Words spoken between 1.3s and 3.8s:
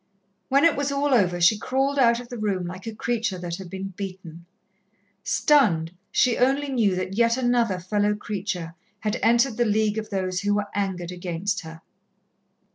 she crawled out of the room like a creature that had